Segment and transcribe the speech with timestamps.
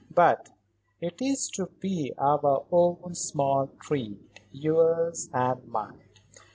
[0.09, 0.49] But
[0.99, 6.01] it is to be our own small treat; yours and mine.